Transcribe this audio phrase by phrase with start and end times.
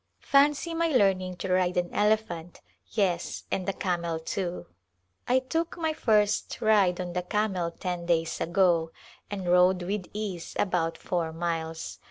[0.23, 4.65] Fancy my learning to ride an elephant, yes, and a camel, too.
[5.27, 8.91] I took my first ride on the camel ten Call to Rajputa7ia days ago
[9.29, 11.99] and rode with ease about four miles.